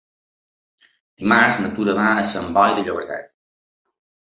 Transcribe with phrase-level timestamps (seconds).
[1.23, 3.31] Dimarts na Tura va a Sant Boi de Llobregat.